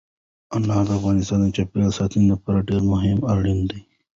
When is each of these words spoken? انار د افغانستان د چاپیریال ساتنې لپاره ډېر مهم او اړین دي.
انار 0.55 0.83
د 0.87 0.89
افغانستان 0.99 1.39
د 1.43 1.47
چاپیریال 1.55 1.91
ساتنې 1.99 2.25
لپاره 2.33 2.65
ډېر 2.69 2.81
مهم 2.91 3.17
او 3.21 3.27
اړین 3.33 3.59
دي. 3.69 3.81